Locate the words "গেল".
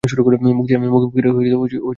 1.63-1.81